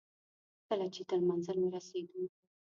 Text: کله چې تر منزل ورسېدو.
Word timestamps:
کله 0.67 0.85
چې 0.93 1.01
تر 1.09 1.19
منزل 1.29 1.57
ورسېدو. 1.61 2.21